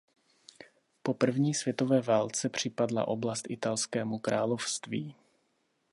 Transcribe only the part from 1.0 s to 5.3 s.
Po první světové válce připadla oblast Italskému království.